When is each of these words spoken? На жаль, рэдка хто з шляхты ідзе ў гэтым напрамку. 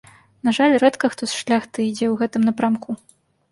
На 0.47 0.53
жаль, 0.57 0.73
рэдка 0.83 1.11
хто 1.17 1.23
з 1.33 1.43
шляхты 1.43 1.79
ідзе 1.89 2.05
ў 2.09 2.15
гэтым 2.25 2.41
напрамку. 2.51 3.01